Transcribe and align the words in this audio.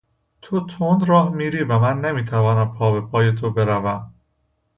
تو 0.41 0.65
تند 0.67 1.03
راه 1.09 1.33
میروی 1.33 1.63
و 1.63 1.79
من 1.79 1.99
نمیتوانم 2.01 2.73
پابهپای 2.77 3.31
تو 3.35 3.51
بروم. 3.51 4.13